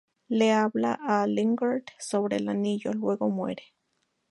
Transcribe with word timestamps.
Le 0.29 0.49
habla 0.51 0.93
a 1.05 1.27
Lingard 1.27 1.83
sobre 1.99 2.37
el 2.37 2.49
anillo, 2.49 2.91
luego 2.91 3.29
muere. 3.29 3.75